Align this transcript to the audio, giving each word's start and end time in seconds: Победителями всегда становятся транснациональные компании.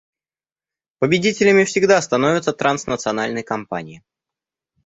Победителями 0.97 1.63
всегда 1.63 2.01
становятся 2.01 2.53
транснациональные 2.53 3.43
компании. 3.43 4.01